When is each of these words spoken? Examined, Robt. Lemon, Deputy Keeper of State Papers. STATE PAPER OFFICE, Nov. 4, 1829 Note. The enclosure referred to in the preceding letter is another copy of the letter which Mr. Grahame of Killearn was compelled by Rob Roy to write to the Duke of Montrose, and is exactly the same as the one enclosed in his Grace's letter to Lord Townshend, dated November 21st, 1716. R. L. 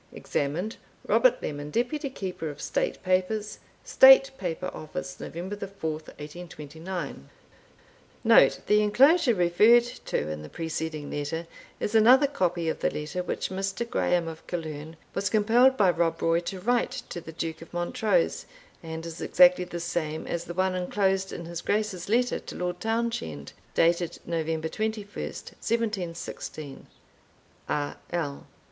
Examined, 0.11 0.77
Robt. 1.05 1.43
Lemon, 1.43 1.69
Deputy 1.69 2.09
Keeper 2.09 2.49
of 2.49 2.59
State 2.59 3.03
Papers. 3.03 3.59
STATE 3.83 4.31
PAPER 4.39 4.71
OFFICE, 4.73 5.19
Nov. 5.19 5.33
4, 5.33 5.43
1829 5.91 7.29
Note. 8.23 8.59
The 8.65 8.81
enclosure 8.81 9.35
referred 9.35 9.83
to 9.83 10.27
in 10.27 10.41
the 10.41 10.49
preceding 10.49 11.11
letter 11.11 11.45
is 11.79 11.93
another 11.93 12.25
copy 12.25 12.67
of 12.67 12.79
the 12.79 12.89
letter 12.89 13.21
which 13.21 13.49
Mr. 13.51 13.87
Grahame 13.87 14.27
of 14.27 14.47
Killearn 14.47 14.95
was 15.13 15.29
compelled 15.29 15.77
by 15.77 15.91
Rob 15.91 16.19
Roy 16.19 16.39
to 16.39 16.59
write 16.59 17.03
to 17.09 17.21
the 17.21 17.31
Duke 17.31 17.61
of 17.61 17.71
Montrose, 17.71 18.47
and 18.81 19.05
is 19.05 19.21
exactly 19.21 19.65
the 19.65 19.79
same 19.79 20.25
as 20.25 20.45
the 20.45 20.55
one 20.55 20.73
enclosed 20.73 21.31
in 21.31 21.45
his 21.45 21.61
Grace's 21.61 22.09
letter 22.09 22.39
to 22.39 22.55
Lord 22.55 22.79
Townshend, 22.79 23.53
dated 23.75 24.17
November 24.25 24.67
21st, 24.67 25.51
1716. 25.59 26.87
R. 27.69 27.97
L. 28.11 28.47